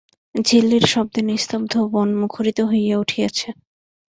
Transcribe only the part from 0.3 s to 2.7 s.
ঝিল্লির শব্দে নিস্তব্ধ বন মুখরিত